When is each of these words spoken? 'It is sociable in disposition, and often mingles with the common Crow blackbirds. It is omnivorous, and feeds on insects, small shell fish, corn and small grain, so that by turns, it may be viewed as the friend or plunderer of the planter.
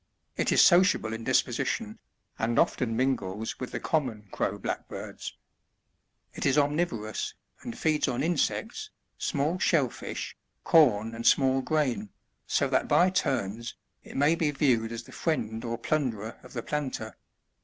'It 0.35 0.51
is 0.51 0.63
sociable 0.65 1.13
in 1.13 1.23
disposition, 1.23 1.99
and 2.39 2.57
often 2.57 2.97
mingles 2.97 3.59
with 3.59 3.69
the 3.71 3.79
common 3.79 4.29
Crow 4.31 4.57
blackbirds. 4.57 5.37
It 6.33 6.43
is 6.43 6.57
omnivorous, 6.57 7.35
and 7.61 7.77
feeds 7.77 8.07
on 8.07 8.23
insects, 8.23 8.89
small 9.19 9.59
shell 9.59 9.91
fish, 9.91 10.35
corn 10.63 11.13
and 11.13 11.23
small 11.27 11.61
grain, 11.61 12.09
so 12.47 12.67
that 12.69 12.87
by 12.87 13.11
turns, 13.11 13.75
it 14.03 14.17
may 14.17 14.33
be 14.33 14.49
viewed 14.49 14.91
as 14.91 15.03
the 15.03 15.11
friend 15.11 15.63
or 15.63 15.77
plunderer 15.77 16.39
of 16.41 16.53
the 16.53 16.63
planter. 16.63 17.15